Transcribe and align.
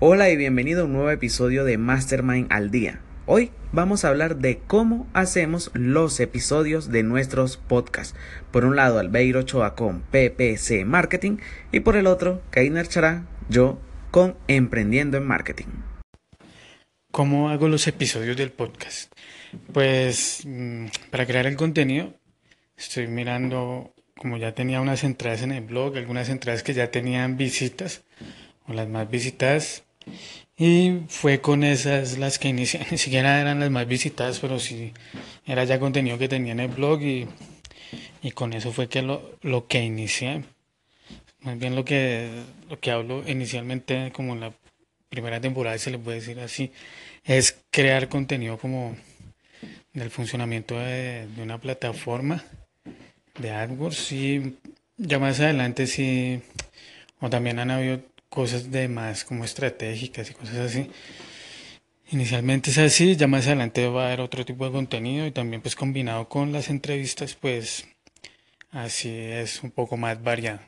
Hola 0.00 0.30
y 0.30 0.36
bienvenido 0.36 0.82
a 0.82 0.84
un 0.84 0.92
nuevo 0.92 1.10
episodio 1.10 1.64
de 1.64 1.76
Mastermind 1.76 2.52
al 2.52 2.70
Día. 2.70 3.00
Hoy 3.26 3.50
vamos 3.72 4.04
a 4.04 4.10
hablar 4.10 4.36
de 4.36 4.58
cómo 4.58 5.08
hacemos 5.12 5.72
los 5.74 6.20
episodios 6.20 6.92
de 6.92 7.02
nuestros 7.02 7.56
podcasts. 7.56 8.14
Por 8.52 8.64
un 8.64 8.76
lado, 8.76 9.00
Albeiro 9.00 9.40
Ochoa 9.40 9.74
con 9.74 10.02
PPC 10.02 10.84
Marketing 10.86 11.38
y 11.72 11.80
por 11.80 11.96
el 11.96 12.06
otro, 12.06 12.40
Kainer 12.50 12.86
Chará, 12.86 13.26
yo 13.48 13.80
con 14.12 14.36
Emprendiendo 14.46 15.16
en 15.16 15.26
Marketing. 15.26 15.66
¿Cómo 17.10 17.48
hago 17.48 17.66
los 17.66 17.88
episodios 17.88 18.36
del 18.36 18.52
podcast? 18.52 19.12
Pues 19.72 20.42
mm, 20.46 20.86
para 21.10 21.26
crear 21.26 21.46
el 21.46 21.56
contenido 21.56 22.14
estoy 22.76 23.08
mirando, 23.08 23.92
como 24.16 24.36
ya 24.36 24.54
tenía 24.54 24.80
unas 24.80 25.02
entradas 25.02 25.42
en 25.42 25.50
el 25.50 25.64
blog, 25.64 25.96
algunas 25.96 26.28
entradas 26.28 26.62
que 26.62 26.72
ya 26.72 26.92
tenían 26.92 27.36
visitas 27.36 28.04
o 28.68 28.74
las 28.74 28.88
más 28.88 29.10
visitadas. 29.10 29.82
Y 30.56 31.02
fue 31.08 31.40
con 31.40 31.62
esas 31.62 32.18
las 32.18 32.38
que 32.38 32.48
inicié, 32.48 32.84
ni 32.90 32.98
siquiera 32.98 33.40
eran 33.40 33.60
las 33.60 33.70
más 33.70 33.86
visitadas, 33.86 34.40
pero 34.40 34.58
sí 34.58 34.92
era 35.46 35.64
ya 35.64 35.78
contenido 35.78 36.18
que 36.18 36.28
tenía 36.28 36.52
en 36.52 36.60
el 36.60 36.68
blog 36.68 37.00
y, 37.02 37.28
y 38.22 38.30
con 38.32 38.52
eso 38.52 38.72
fue 38.72 38.88
que 38.88 39.02
lo, 39.02 39.38
lo 39.42 39.66
que 39.66 39.82
inicié. 39.82 40.44
Más 41.42 41.58
bien 41.58 41.76
lo 41.76 41.84
que, 41.84 42.28
lo 42.68 42.80
que 42.80 42.90
hablo 42.90 43.22
inicialmente 43.28 44.10
como 44.12 44.32
en 44.32 44.40
la 44.40 44.52
primera 45.08 45.40
temporada, 45.40 45.78
se 45.78 45.90
le 45.90 45.98
puede 45.98 46.18
decir 46.18 46.40
así, 46.40 46.72
es 47.24 47.56
crear 47.70 48.08
contenido 48.08 48.58
como 48.58 48.96
del 49.92 50.10
funcionamiento 50.10 50.78
de, 50.78 51.26
de 51.28 51.42
una 51.42 51.58
plataforma 51.58 52.44
de 53.38 53.50
AdWords 53.50 54.12
y 54.12 54.56
ya 54.96 55.18
más 55.18 55.38
adelante 55.40 55.86
sí, 55.86 56.40
o 57.20 57.30
también 57.30 57.58
han 57.60 57.70
habido 57.70 58.00
cosas 58.28 58.70
de 58.70 58.88
más 58.88 59.24
como 59.24 59.44
estratégicas 59.44 60.30
y 60.30 60.34
cosas 60.34 60.56
así. 60.56 60.90
Inicialmente 62.10 62.70
es 62.70 62.78
así, 62.78 63.16
ya 63.16 63.26
más 63.26 63.46
adelante 63.46 63.86
va 63.88 64.04
a 64.04 64.06
haber 64.06 64.20
otro 64.20 64.44
tipo 64.44 64.64
de 64.64 64.72
contenido 64.72 65.26
y 65.26 65.30
también 65.30 65.60
pues 65.60 65.76
combinado 65.76 66.28
con 66.28 66.52
las 66.52 66.70
entrevistas 66.70 67.34
pues 67.34 67.86
así 68.70 69.10
es 69.10 69.62
un 69.62 69.70
poco 69.70 69.96
más 69.96 70.22
variado. 70.22 70.60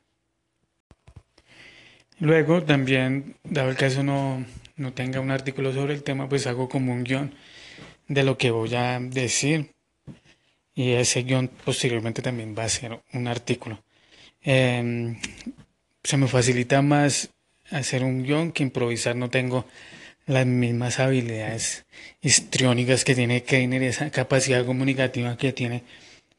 Luego 2.18 2.62
también, 2.62 3.36
dado 3.44 3.70
el 3.70 3.76
caso 3.76 4.02
no, 4.02 4.44
no 4.76 4.92
tenga 4.92 5.20
un 5.20 5.30
artículo 5.30 5.72
sobre 5.72 5.94
el 5.94 6.02
tema, 6.02 6.28
pues 6.28 6.46
hago 6.46 6.68
como 6.68 6.92
un 6.92 7.04
guion 7.04 7.34
de 8.08 8.22
lo 8.22 8.36
que 8.36 8.50
voy 8.50 8.74
a 8.74 9.00
decir 9.00 9.72
y 10.74 10.92
ese 10.92 11.22
guion 11.22 11.48
posteriormente 11.48 12.20
también 12.20 12.54
va 12.56 12.64
a 12.64 12.68
ser 12.68 13.00
un 13.14 13.28
artículo. 13.28 13.82
Eh, 14.42 15.16
se 16.02 16.16
me 16.16 16.26
facilita 16.26 16.82
más 16.82 17.30
hacer 17.70 18.04
un 18.04 18.22
guion 18.22 18.52
que 18.52 18.62
improvisar. 18.62 19.16
No 19.16 19.30
tengo 19.30 19.66
las 20.26 20.46
mismas 20.46 21.00
habilidades 21.00 21.84
histriónicas 22.22 23.04
que 23.04 23.14
tiene 23.14 23.42
Keiner 23.42 23.82
esa 23.82 24.10
capacidad 24.10 24.64
comunicativa 24.64 25.36
que 25.36 25.52
tiene 25.52 25.82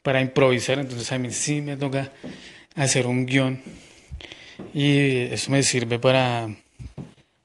para 0.01 0.21
improvisar. 0.21 0.79
Entonces 0.79 1.11
a 1.11 1.17
mí 1.17 1.31
sí 1.31 1.61
me 1.61 1.77
toca 1.77 2.11
hacer 2.75 3.07
un 3.07 3.25
guion 3.25 3.61
y 4.73 5.17
eso 5.33 5.51
me 5.51 5.63
sirve 5.63 5.99
para, 5.99 6.55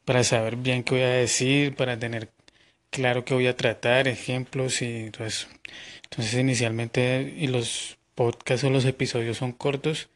para 0.04 0.24
saber 0.24 0.56
bien 0.56 0.82
qué 0.84 0.94
voy 0.94 1.04
a 1.04 1.08
decir, 1.08 1.74
para 1.74 1.98
tener 1.98 2.30
claro 2.90 3.24
qué 3.24 3.34
voy 3.34 3.46
a 3.46 3.56
tratar, 3.56 4.08
ejemplos 4.08 4.82
y 4.82 5.10
todo 5.10 5.26
eso. 5.26 5.48
Entonces 6.04 6.34
inicialmente 6.38 7.34
y 7.36 7.46
los 7.48 7.98
podcasts 8.14 8.64
o 8.64 8.70
los 8.70 8.84
episodios 8.84 9.38
son 9.38 9.52
cortos, 9.52 10.08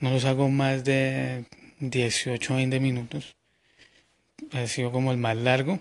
no 0.00 0.10
los 0.10 0.24
hago 0.24 0.48
más 0.48 0.84
de 0.84 1.44
18 1.80 2.54
20 2.54 2.80
minutos. 2.80 3.36
Ha 4.52 4.66
sido 4.66 4.92
como 4.92 5.12
el 5.12 5.18
más 5.18 5.36
largo. 5.36 5.80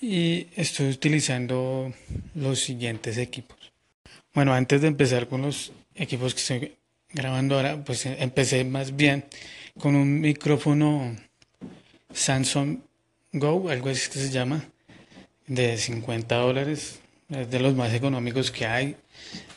Y 0.00 0.46
estoy 0.54 0.90
utilizando 0.90 1.92
los 2.34 2.60
siguientes 2.60 3.18
equipos. 3.18 3.58
Bueno, 4.32 4.54
antes 4.54 4.80
de 4.80 4.88
empezar 4.88 5.26
con 5.26 5.42
los 5.42 5.72
equipos 5.96 6.34
que 6.34 6.40
estoy 6.40 6.72
grabando 7.12 7.56
ahora, 7.56 7.82
pues 7.84 8.06
empecé 8.06 8.64
más 8.64 8.94
bien 8.94 9.24
con 9.78 9.96
un 9.96 10.20
micrófono 10.20 11.16
Samsung 12.12 12.78
Go, 13.32 13.68
algo 13.68 13.88
así 13.88 14.10
que 14.10 14.18
se 14.18 14.30
llama, 14.30 14.64
de 15.46 15.76
50 15.76 16.36
dólares. 16.36 17.00
Es 17.28 17.50
de 17.50 17.60
los 17.60 17.74
más 17.74 17.92
económicos 17.92 18.50
que 18.50 18.66
hay, 18.66 18.96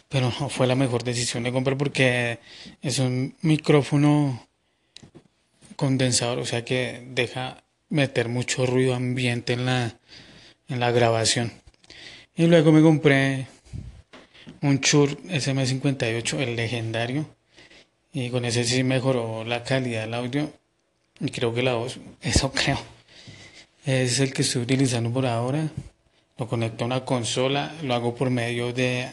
pero 0.10 0.32
fue 0.32 0.68
la 0.68 0.76
mejor 0.76 1.04
decisión 1.04 1.44
de 1.44 1.52
comprar 1.52 1.78
porque 1.78 2.40
es 2.82 3.00
un 3.00 3.36
micrófono 3.42 4.48
condensador, 5.76 6.40
o 6.40 6.46
sea 6.46 6.66
que 6.66 7.04
deja 7.12 7.64
meter 7.90 8.30
mucho 8.30 8.66
ruido 8.66 8.96
ambiente 8.96 9.54
en 9.54 9.66
la, 9.66 9.96
en 10.68 10.80
la 10.80 10.92
grabación. 10.92 11.52
Y 12.36 12.48
luego 12.48 12.72
me 12.72 12.82
compré 12.82 13.48
un 14.62 14.80
Shure 14.80 15.18
SM58, 15.24 16.40
el 16.40 16.56
legendario, 16.56 17.28
y 18.14 18.30
con 18.30 18.46
ese 18.46 18.64
sí 18.64 18.84
mejoró 18.84 19.44
la 19.44 19.64
calidad 19.64 20.02
del 20.02 20.14
audio 20.14 20.52
y 21.20 21.30
creo 21.30 21.54
que 21.54 21.62
la 21.62 21.76
voz, 21.76 22.00
eso 22.22 22.52
creo. 22.52 22.80
Es 23.86 24.20
el 24.20 24.34
que 24.34 24.42
estoy 24.44 24.62
utilizando 24.64 25.12
por 25.12 25.26
ahora. 25.26 25.70
Lo 26.38 26.48
conecto 26.48 26.84
a 26.84 26.88
una 26.88 27.06
consola, 27.06 27.76
lo 27.84 27.94
hago 27.94 28.16
por 28.16 28.30
medio 28.30 28.74
de, 28.74 29.12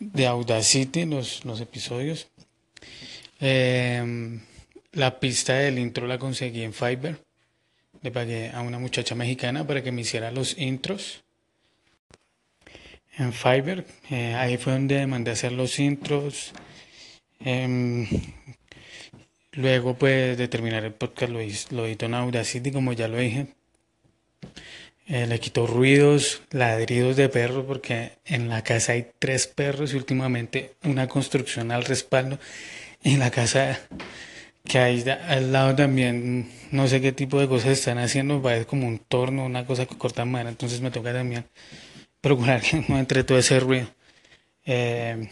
de 0.00 0.26
Audacity, 0.26 1.04
los, 1.04 1.44
los 1.44 1.60
episodios. 1.60 2.28
Eh, 3.40 4.40
la 4.96 5.20
pista 5.20 5.54
del 5.54 5.78
intro 5.78 6.06
la 6.06 6.18
conseguí 6.18 6.62
en 6.62 6.72
Fiverr. 6.72 7.18
Le 8.02 8.10
pagué 8.10 8.50
a 8.50 8.62
una 8.62 8.78
muchacha 8.78 9.14
mexicana 9.14 9.66
para 9.66 9.82
que 9.82 9.92
me 9.92 10.00
hiciera 10.00 10.30
los 10.30 10.56
intros. 10.58 11.22
En 13.18 13.32
Fiverr, 13.32 13.84
eh, 14.10 14.34
ahí 14.34 14.56
fue 14.56 14.72
donde 14.72 15.06
mandé 15.06 15.30
a 15.30 15.34
hacer 15.34 15.52
los 15.52 15.78
intros. 15.78 16.52
Em, 17.40 18.06
luego, 19.52 19.94
pues, 19.94 20.38
de 20.38 20.48
terminar 20.48 20.84
el 20.84 20.92
podcast, 20.94 21.32
lo, 21.72 21.84
edito 21.84 22.06
en 22.06 22.14
Audacity, 22.14 22.70
como 22.72 22.92
ya 22.94 23.08
lo 23.08 23.18
dije. 23.18 23.48
Eh, 25.08 25.26
le 25.26 25.38
quito 25.38 25.66
ruidos, 25.66 26.42
ladridos 26.50 27.16
de 27.16 27.28
perros, 27.28 27.64
porque 27.66 28.12
en 28.24 28.48
la 28.48 28.62
casa 28.62 28.92
hay 28.92 29.08
tres 29.18 29.46
perros 29.46 29.92
y 29.92 29.96
últimamente 29.96 30.74
una 30.84 31.06
construcción 31.06 31.70
al 31.70 31.84
respaldo. 31.84 32.38
En 33.04 33.18
la 33.18 33.30
casa 33.30 33.78
que 34.66 34.78
ahí 34.78 35.04
al 35.28 35.52
lado 35.52 35.74
también 35.74 36.50
no 36.70 36.88
sé 36.88 37.00
qué 37.00 37.12
tipo 37.12 37.40
de 37.40 37.48
cosas 37.48 37.72
están 37.72 37.98
haciendo, 37.98 38.42
parece 38.42 38.66
como 38.66 38.86
un 38.86 38.98
torno, 38.98 39.44
una 39.44 39.64
cosa 39.64 39.86
que 39.86 39.96
corta 39.96 40.24
madera, 40.24 40.50
entonces 40.50 40.80
me 40.80 40.90
toca 40.90 41.12
también 41.12 41.46
procurar 42.20 42.60
que 42.60 42.84
no 42.88 42.98
entre 42.98 43.24
todo 43.24 43.38
ese 43.38 43.60
ruido. 43.60 43.88
Eh, 44.64 45.28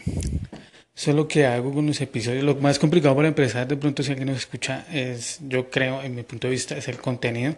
eso 0.95 1.11
es 1.11 1.15
lo 1.15 1.27
que 1.27 1.45
hago 1.45 1.73
con 1.73 1.85
los 1.85 1.99
episodios. 1.99 2.43
Lo 2.43 2.55
más 2.55 2.79
complicado 2.79 3.15
para 3.15 3.27
empezar, 3.27 3.67
de 3.67 3.75
pronto 3.75 4.01
si 4.01 4.11
alguien 4.11 4.29
nos 4.29 4.37
escucha, 4.37 4.85
es, 4.91 5.39
yo 5.41 5.69
creo, 5.69 6.01
en 6.01 6.15
mi 6.15 6.23
punto 6.23 6.47
de 6.47 6.51
vista, 6.51 6.77
es 6.77 6.87
el 6.87 6.97
contenido. 6.97 7.55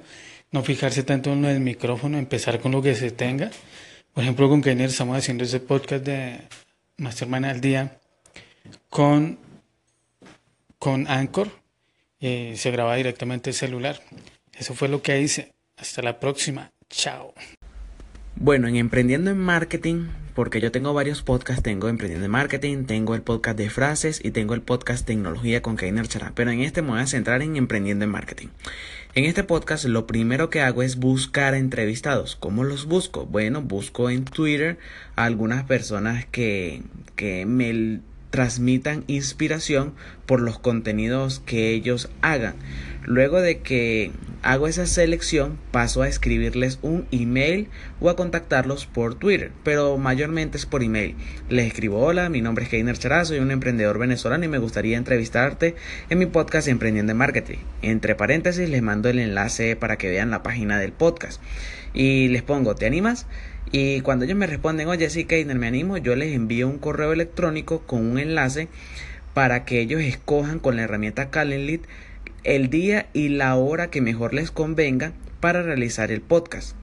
No 0.51 0.63
fijarse 0.63 1.03
tanto 1.03 1.33
en 1.33 1.43
lo 1.43 1.47
del 1.49 1.59
micrófono, 1.59 2.17
empezar 2.17 2.59
con 2.59 2.71
lo 2.71 2.81
que 2.81 2.95
se 2.95 3.11
tenga. 3.11 3.51
Por 4.13 4.23
ejemplo, 4.23 4.49
con 4.49 4.61
Kenner 4.61 4.89
estamos 4.89 5.17
haciendo 5.17 5.43
ese 5.43 5.59
podcast 5.59 6.03
de 6.03 6.39
Mastermind 6.97 7.45
al 7.45 7.61
día 7.61 7.99
con, 8.89 9.37
con 10.79 11.07
Anchor 11.07 11.51
se 12.19 12.71
graba 12.71 12.95
directamente 12.95 13.51
el 13.51 13.55
celular. 13.55 14.01
Eso 14.57 14.73
fue 14.73 14.87
lo 14.87 15.01
que 15.01 15.21
hice. 15.21 15.53
Hasta 15.77 16.01
la 16.01 16.19
próxima. 16.19 16.71
Chao. 16.89 17.33
Bueno, 18.35 18.67
en 18.67 18.75
Emprendiendo 18.75 19.31
en 19.31 19.39
Marketing, 19.39 20.07
porque 20.35 20.61
yo 20.61 20.71
tengo 20.71 20.93
varios 20.93 21.23
podcasts, 21.23 21.63
tengo 21.63 21.89
Emprendiendo 21.89 22.25
en 22.25 22.31
Marketing, 22.31 22.85
tengo 22.85 23.15
el 23.15 23.23
podcast 23.23 23.57
de 23.57 23.71
frases 23.71 24.23
y 24.23 24.29
tengo 24.29 24.53
el 24.53 24.61
podcast 24.61 25.07
Tecnología 25.07 25.63
con 25.63 25.75
Keiner 25.75 26.07
Chara, 26.07 26.33
pero 26.35 26.51
en 26.51 26.61
este 26.61 26.83
me 26.83 26.89
voy 26.89 26.99
a 26.99 27.07
centrar 27.07 27.41
en 27.41 27.55
Emprendiendo 27.55 28.05
en 28.05 28.11
Marketing. 28.11 28.49
En 29.15 29.25
este 29.25 29.43
podcast 29.43 29.85
lo 29.85 30.05
primero 30.05 30.51
que 30.51 30.61
hago 30.61 30.83
es 30.83 30.97
buscar 30.97 31.55
entrevistados. 31.55 32.35
¿Cómo 32.35 32.63
los 32.63 32.85
busco? 32.85 33.25
Bueno, 33.25 33.63
busco 33.63 34.11
en 34.11 34.25
Twitter 34.25 34.77
a 35.15 35.25
algunas 35.25 35.63
personas 35.63 36.27
que, 36.27 36.83
que 37.15 37.47
me 37.47 38.01
transmitan 38.29 39.03
inspiración 39.07 39.93
por 40.25 40.41
los 40.41 40.59
contenidos 40.59 41.41
que 41.45 41.71
ellos 41.71 42.09
hagan. 42.21 42.55
Luego 43.03 43.39
de 43.39 43.59
que 43.59 44.11
hago 44.41 44.67
esa 44.67 44.85
selección, 44.85 45.57
paso 45.71 46.01
a 46.01 46.09
escribirles 46.09 46.77
un 46.81 47.07
email 47.11 47.69
o 48.01 48.09
a 48.09 48.17
contactarlos 48.17 48.85
por 48.85 49.15
Twitter, 49.15 49.51
pero 49.63 49.97
mayormente 49.97 50.57
es 50.57 50.65
por 50.65 50.83
email. 50.83 51.15
Les 51.49 51.67
escribo, 51.67 51.99
hola, 51.99 52.27
mi 52.27 52.41
nombre 52.41 52.65
es 52.65 52.69
Keiner 52.69 52.97
Chara, 52.97 53.23
soy 53.23 53.39
un 53.39 53.51
emprendedor 53.51 53.97
venezolano 53.97 54.43
y 54.43 54.49
me 54.49 54.57
gustaría 54.57 54.97
entrevistarte 54.97 55.75
en 56.09 56.19
mi 56.19 56.25
podcast 56.25 56.67
Emprendiendo 56.67 57.13
en 57.13 57.17
Marketing. 57.17 57.59
Entre 57.81 58.15
paréntesis 58.15 58.69
les 58.69 58.81
mando 58.81 59.07
el 59.07 59.19
enlace 59.19 59.77
para 59.77 59.97
que 59.97 60.09
vean 60.09 60.29
la 60.29 60.43
página 60.43 60.77
del 60.77 60.91
podcast. 60.91 61.41
Y 61.93 62.27
les 62.27 62.43
pongo, 62.43 62.75
¿te 62.75 62.85
animas? 62.85 63.25
Y 63.71 64.01
cuando 64.01 64.25
ellos 64.25 64.37
me 64.37 64.47
responden, 64.47 64.87
oye, 64.87 65.09
sí, 65.09 65.25
Keiner, 65.25 65.57
me 65.57 65.67
animo, 65.67 65.97
yo 65.97 66.15
les 66.15 66.33
envío 66.33 66.67
un 66.67 66.77
correo 66.77 67.11
electrónico 67.11 67.79
con 67.81 68.05
un 68.05 68.17
enlace 68.17 68.69
para 69.33 69.65
que 69.65 69.81
ellos 69.81 70.01
escojan 70.01 70.59
con 70.59 70.75
la 70.77 70.83
herramienta 70.83 71.29
Calendly 71.29 71.81
el 72.43 72.69
día 72.69 73.07
y 73.13 73.29
la 73.29 73.55
hora 73.55 73.89
que 73.89 74.01
mejor 74.01 74.33
les 74.33 74.51
convenga 74.51 75.11
para 75.41 75.61
realizar 75.61 76.11
el 76.11 76.21
podcast. 76.21 76.77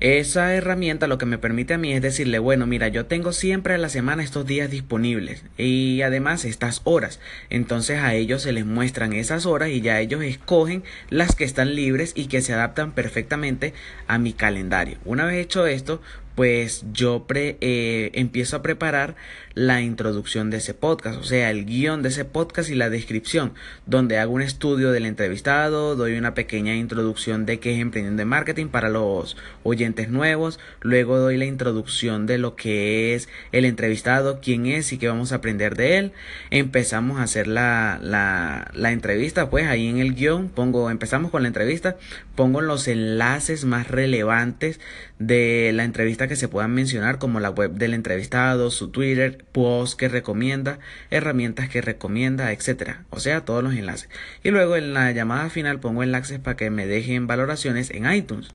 Esa 0.00 0.54
herramienta 0.54 1.08
lo 1.08 1.18
que 1.18 1.26
me 1.26 1.38
permite 1.38 1.74
a 1.74 1.78
mí 1.78 1.92
es 1.92 2.00
decirle, 2.00 2.38
bueno, 2.38 2.68
mira, 2.68 2.86
yo 2.86 3.06
tengo 3.06 3.32
siempre 3.32 3.74
a 3.74 3.78
la 3.78 3.88
semana 3.88 4.22
estos 4.22 4.46
días 4.46 4.70
disponibles 4.70 5.42
y 5.56 6.02
además 6.02 6.44
estas 6.44 6.82
horas. 6.84 7.18
Entonces 7.50 7.98
a 7.98 8.14
ellos 8.14 8.42
se 8.42 8.52
les 8.52 8.64
muestran 8.64 9.12
esas 9.12 9.44
horas 9.44 9.70
y 9.70 9.80
ya 9.80 9.98
ellos 9.98 10.22
escogen 10.22 10.84
las 11.10 11.34
que 11.34 11.42
están 11.42 11.74
libres 11.74 12.12
y 12.14 12.26
que 12.26 12.42
se 12.42 12.52
adaptan 12.52 12.92
perfectamente 12.92 13.74
a 14.06 14.18
mi 14.18 14.32
calendario. 14.34 14.98
Una 15.04 15.24
vez 15.24 15.44
hecho 15.44 15.66
esto, 15.66 16.00
pues 16.38 16.84
yo 16.92 17.26
eh, 17.34 18.10
empiezo 18.14 18.54
a 18.54 18.62
preparar 18.62 19.16
la 19.54 19.82
introducción 19.82 20.50
de 20.50 20.58
ese 20.58 20.72
podcast, 20.72 21.18
o 21.18 21.24
sea, 21.24 21.50
el 21.50 21.64
guion 21.64 22.00
de 22.00 22.10
ese 22.10 22.24
podcast 22.24 22.70
y 22.70 22.76
la 22.76 22.90
descripción, 22.90 23.54
donde 23.86 24.18
hago 24.18 24.34
un 24.34 24.42
estudio 24.42 24.92
del 24.92 25.04
entrevistado, 25.04 25.96
doy 25.96 26.16
una 26.16 26.34
pequeña 26.34 26.76
introducción 26.76 27.44
de 27.44 27.58
qué 27.58 27.74
es 27.74 27.80
emprendiendo 27.80 28.22
en 28.22 28.28
marketing 28.28 28.68
para 28.68 28.88
los 28.88 29.36
oyentes 29.64 30.10
nuevos, 30.10 30.60
luego 30.80 31.18
doy 31.18 31.38
la 31.38 31.44
introducción 31.44 32.26
de 32.26 32.38
lo 32.38 32.54
que 32.54 33.16
es 33.16 33.28
el 33.50 33.64
entrevistado, 33.64 34.38
quién 34.40 34.66
es 34.66 34.92
y 34.92 34.98
qué 34.98 35.08
vamos 35.08 35.32
a 35.32 35.36
aprender 35.36 35.74
de 35.74 35.98
él, 35.98 36.12
empezamos 36.50 37.18
a 37.18 37.24
hacer 37.24 37.48
la, 37.48 37.98
la, 38.00 38.70
la 38.74 38.92
entrevista, 38.92 39.50
pues 39.50 39.66
ahí 39.66 39.88
en 39.88 39.98
el 39.98 40.14
guion 40.14 40.50
pongo, 40.50 40.88
empezamos 40.88 41.32
con 41.32 41.42
la 41.42 41.48
entrevista, 41.48 41.96
pongo 42.36 42.60
los 42.60 42.86
enlaces 42.86 43.64
más 43.64 43.88
relevantes 43.88 44.78
de 45.18 45.72
la 45.74 45.82
entrevista 45.82 46.27
que 46.28 46.36
se 46.36 46.48
puedan 46.48 46.72
mencionar 46.72 47.18
como 47.18 47.40
la 47.40 47.50
web 47.50 47.72
del 47.72 47.94
entrevistado, 47.94 48.70
su 48.70 48.88
Twitter, 48.90 49.44
post 49.52 49.98
que 49.98 50.08
recomienda, 50.08 50.78
herramientas 51.10 51.68
que 51.68 51.80
recomienda, 51.80 52.52
etcétera. 52.52 53.04
O 53.10 53.20
sea, 53.20 53.44
todos 53.44 53.64
los 53.64 53.74
enlaces. 53.74 54.08
Y 54.42 54.50
luego 54.50 54.76
en 54.76 54.94
la 54.94 55.10
llamada 55.12 55.50
final 55.50 55.80
pongo 55.80 56.02
enlaces 56.02 56.38
para 56.38 56.56
que 56.56 56.70
me 56.70 56.86
dejen 56.86 57.26
valoraciones 57.26 57.90
en 57.90 58.10
iTunes. 58.12 58.50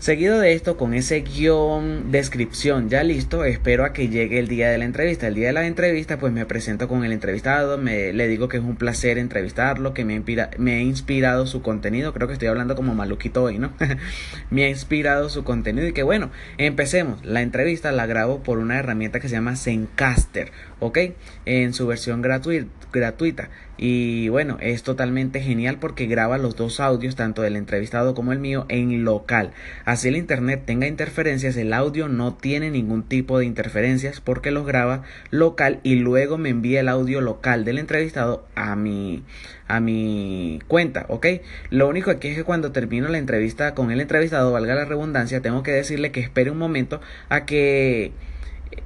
Seguido 0.00 0.40
de 0.40 0.54
esto, 0.54 0.78
con 0.78 0.94
ese 0.94 1.20
guion, 1.20 2.10
descripción 2.10 2.88
ya 2.88 3.04
listo, 3.04 3.44
espero 3.44 3.84
a 3.84 3.92
que 3.92 4.08
llegue 4.08 4.38
el 4.38 4.48
día 4.48 4.70
de 4.70 4.78
la 4.78 4.86
entrevista. 4.86 5.26
El 5.26 5.34
día 5.34 5.48
de 5.48 5.52
la 5.52 5.66
entrevista, 5.66 6.18
pues 6.18 6.32
me 6.32 6.46
presento 6.46 6.88
con 6.88 7.04
el 7.04 7.12
entrevistado, 7.12 7.76
me, 7.76 8.14
le 8.14 8.26
digo 8.26 8.48
que 8.48 8.56
es 8.56 8.62
un 8.62 8.76
placer 8.76 9.18
entrevistarlo, 9.18 9.92
que 9.92 10.06
me, 10.06 10.14
inspira, 10.14 10.52
me 10.56 10.76
ha 10.76 10.80
inspirado 10.80 11.46
su 11.46 11.60
contenido. 11.60 12.14
Creo 12.14 12.28
que 12.28 12.32
estoy 12.32 12.48
hablando 12.48 12.76
como 12.76 12.94
maluquito 12.94 13.42
hoy, 13.42 13.58
¿no? 13.58 13.74
me 14.50 14.64
ha 14.64 14.70
inspirado 14.70 15.28
su 15.28 15.44
contenido 15.44 15.86
y 15.86 15.92
que 15.92 16.02
bueno, 16.02 16.30
empecemos. 16.56 17.22
La 17.22 17.42
entrevista 17.42 17.92
la 17.92 18.06
grabo 18.06 18.42
por 18.42 18.56
una 18.56 18.78
herramienta 18.78 19.20
que 19.20 19.28
se 19.28 19.34
llama 19.34 19.54
Zencaster, 19.54 20.50
¿ok? 20.78 20.98
En 21.44 21.74
su 21.74 21.86
versión 21.86 22.22
gratuita. 22.22 23.50
Y 23.82 24.28
bueno, 24.28 24.58
es 24.60 24.82
totalmente 24.82 25.40
genial 25.40 25.78
porque 25.78 26.04
graba 26.04 26.36
los 26.36 26.54
dos 26.54 26.80
audios, 26.80 27.16
tanto 27.16 27.40
del 27.40 27.56
entrevistado 27.56 28.14
como 28.14 28.32
el 28.32 28.38
mío, 28.38 28.66
en 28.68 29.04
local. 29.04 29.52
Así 29.90 30.06
el 30.06 30.14
internet 30.14 30.62
tenga 30.66 30.86
interferencias, 30.86 31.56
el 31.56 31.72
audio 31.72 32.06
no 32.06 32.34
tiene 32.34 32.70
ningún 32.70 33.02
tipo 33.02 33.40
de 33.40 33.44
interferencias 33.44 34.20
porque 34.20 34.52
los 34.52 34.64
graba 34.64 35.02
local 35.32 35.80
y 35.82 35.96
luego 35.96 36.38
me 36.38 36.48
envía 36.48 36.78
el 36.78 36.88
audio 36.88 37.20
local 37.20 37.64
del 37.64 37.76
entrevistado 37.76 38.46
a 38.54 38.76
mi 38.76 39.24
a 39.66 39.80
mi 39.80 40.60
cuenta, 40.68 41.06
¿ok? 41.08 41.26
Lo 41.70 41.88
único 41.88 42.12
aquí 42.12 42.28
es 42.28 42.36
que 42.36 42.44
cuando 42.44 42.70
termino 42.70 43.08
la 43.08 43.18
entrevista 43.18 43.74
con 43.74 43.90
el 43.90 44.00
entrevistado, 44.00 44.52
valga 44.52 44.76
la 44.76 44.84
redundancia, 44.84 45.42
tengo 45.42 45.64
que 45.64 45.72
decirle 45.72 46.12
que 46.12 46.20
espere 46.20 46.52
un 46.52 46.58
momento 46.58 47.00
a 47.28 47.44
que 47.44 48.12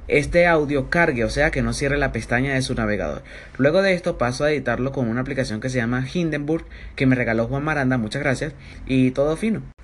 este 0.07 0.47
audio 0.47 0.89
cargue, 0.89 1.23
o 1.23 1.29
sea 1.29 1.51
que 1.51 1.61
no 1.61 1.73
cierre 1.73 1.99
la 1.99 2.13
pestaña 2.13 2.55
de 2.55 2.63
su 2.63 2.73
navegador. 2.73 3.21
Luego 3.59 3.83
de 3.83 3.93
esto 3.93 4.17
paso 4.17 4.43
a 4.43 4.51
editarlo 4.51 4.91
con 4.91 5.07
una 5.07 5.21
aplicación 5.21 5.61
que 5.61 5.69
se 5.69 5.77
llama 5.77 6.03
Hindenburg, 6.11 6.65
que 6.95 7.05
me 7.05 7.15
regaló 7.15 7.45
Juan 7.45 7.63
Maranda, 7.63 7.99
muchas 7.99 8.23
gracias, 8.23 8.55
y 8.87 9.11
todo 9.11 9.37
fino. 9.37 9.74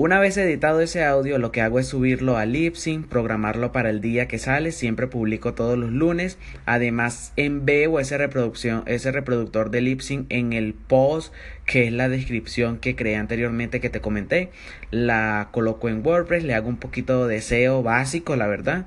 Una 0.00 0.20
vez 0.20 0.36
editado 0.36 0.80
ese 0.80 1.02
audio, 1.02 1.38
lo 1.38 1.50
que 1.50 1.60
hago 1.60 1.80
es 1.80 1.88
subirlo 1.88 2.36
a 2.36 2.46
Libsyn, 2.46 3.02
programarlo 3.02 3.72
para 3.72 3.90
el 3.90 4.00
día 4.00 4.28
que 4.28 4.38
sale, 4.38 4.70
siempre 4.70 5.08
publico 5.08 5.54
todos 5.54 5.76
los 5.76 5.90
lunes. 5.90 6.38
Además, 6.66 7.32
envío 7.34 7.98
ese 7.98 8.16
reproducción, 8.16 8.84
ese 8.86 9.10
reproductor 9.10 9.72
de 9.72 9.80
Libsyn 9.80 10.26
en 10.28 10.52
el 10.52 10.72
post, 10.72 11.34
que 11.66 11.88
es 11.88 11.92
la 11.92 12.08
descripción 12.08 12.78
que 12.78 12.94
creé 12.94 13.16
anteriormente 13.16 13.80
que 13.80 13.90
te 13.90 14.00
comenté. 14.00 14.50
La 14.92 15.48
coloco 15.50 15.88
en 15.88 16.06
WordPress, 16.06 16.44
le 16.44 16.54
hago 16.54 16.68
un 16.68 16.76
poquito 16.76 17.26
de 17.26 17.40
SEO 17.40 17.82
básico, 17.82 18.36
la 18.36 18.46
verdad. 18.46 18.86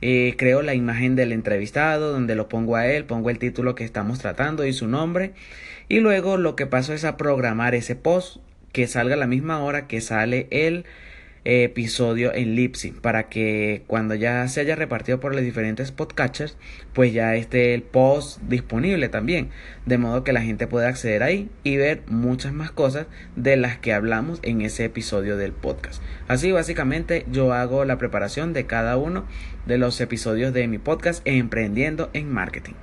Eh, 0.00 0.36
creo 0.38 0.62
la 0.62 0.74
imagen 0.74 1.16
del 1.16 1.32
entrevistado, 1.32 2.12
donde 2.12 2.36
lo 2.36 2.48
pongo 2.48 2.76
a 2.76 2.86
él, 2.86 3.04
pongo 3.04 3.30
el 3.30 3.40
título 3.40 3.74
que 3.74 3.82
estamos 3.82 4.20
tratando 4.20 4.64
y 4.64 4.72
su 4.72 4.86
nombre. 4.86 5.32
Y 5.88 5.98
luego 5.98 6.36
lo 6.36 6.54
que 6.54 6.66
paso 6.66 6.94
es 6.94 7.04
a 7.04 7.16
programar 7.16 7.74
ese 7.74 7.96
post 7.96 8.36
que 8.72 8.86
salga 8.86 9.14
a 9.14 9.18
la 9.18 9.26
misma 9.26 9.62
hora 9.62 9.86
que 9.86 10.00
sale 10.00 10.48
el 10.50 10.84
episodio 11.44 12.32
en 12.32 12.54
Lipsy 12.54 12.92
para 12.92 13.28
que 13.28 13.82
cuando 13.88 14.14
ya 14.14 14.46
se 14.46 14.60
haya 14.60 14.76
repartido 14.76 15.18
por 15.18 15.34
los 15.34 15.42
diferentes 15.42 15.90
podcatchers 15.90 16.56
pues 16.92 17.12
ya 17.12 17.34
esté 17.34 17.74
el 17.74 17.82
post 17.82 18.40
disponible 18.42 19.08
también 19.08 19.50
de 19.84 19.98
modo 19.98 20.22
que 20.22 20.32
la 20.32 20.42
gente 20.42 20.68
pueda 20.68 20.88
acceder 20.88 21.22
ahí 21.22 21.50
y 21.64 21.76
ver 21.76 22.02
muchas 22.06 22.52
más 22.52 22.70
cosas 22.70 23.06
de 23.34 23.56
las 23.56 23.78
que 23.78 23.92
hablamos 23.92 24.38
en 24.42 24.60
ese 24.60 24.84
episodio 24.84 25.36
del 25.36 25.52
podcast. 25.52 26.00
Así 26.28 26.52
básicamente 26.52 27.26
yo 27.30 27.52
hago 27.52 27.84
la 27.84 27.98
preparación 27.98 28.52
de 28.52 28.66
cada 28.66 28.96
uno 28.96 29.26
de 29.66 29.78
los 29.78 30.00
episodios 30.00 30.52
de 30.52 30.68
mi 30.68 30.78
podcast 30.78 31.22
emprendiendo 31.24 32.10
en 32.12 32.32
marketing 32.32 32.74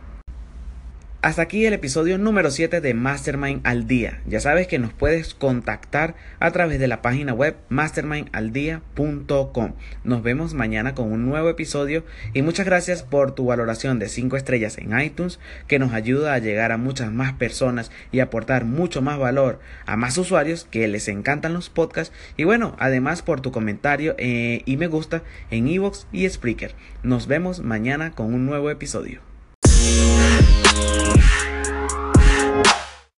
hasta 1.22 1.42
aquí 1.42 1.66
el 1.66 1.74
episodio 1.74 2.18
número 2.18 2.50
7 2.50 2.80
de 2.80 2.94
Mastermind 2.94 3.60
al 3.66 3.88
Día. 3.88 4.22
Ya 4.26 4.40
sabes 4.40 4.68
que 4.68 4.80
nos 4.80 4.94
puedes 4.94 5.34
contactar 5.34 6.16
a 6.40 6.52
través 6.52 6.80
de 6.80 6.88
la 6.88 7.02
página 7.02 7.34
web 7.34 7.58
mastermindaldía.com. 7.68 9.74
Nos 10.06 10.24
vemos 10.24 10.54
mañana 10.54 10.96
con 10.96 11.12
un 11.12 11.26
nuevo 11.26 11.50
episodio 11.50 12.06
y 12.34 12.42
muchas 12.42 12.66
gracias 12.66 13.04
por 13.04 13.36
tu 13.36 13.46
valoración 13.46 14.00
de 14.00 14.08
5 14.08 14.38
estrellas 14.38 14.78
en 14.78 14.98
iTunes 14.98 15.40
que 15.68 15.78
nos 15.78 15.92
ayuda 15.92 16.34
a 16.34 16.40
llegar 16.40 16.72
a 16.72 16.78
muchas 16.78 17.12
más 17.12 17.34
personas 17.34 17.92
y 18.14 18.22
aportar 18.22 18.64
mucho 18.64 19.02
más 19.02 19.20
valor 19.20 19.60
a 19.86 19.98
más 19.98 20.18
usuarios 20.18 20.70
que 20.72 20.88
les 20.88 21.10
encantan 21.10 21.54
los 21.54 21.70
podcasts 21.70 22.16
y 22.38 22.46
bueno, 22.46 22.78
además 22.80 23.24
por 23.24 23.42
tu 23.42 23.52
comentario 23.52 24.16
eh, 24.18 24.62
y 24.66 24.78
me 24.78 24.88
gusta 24.88 25.24
en 25.52 25.68
Evox 25.68 26.08
y 26.14 26.30
Spreaker. 26.30 26.76
Nos 27.04 27.28
vemos 27.28 27.60
mañana 27.60 28.12
con 28.12 28.34
un 28.34 28.46
nuevo 28.46 28.70
episodio. 28.70 29.20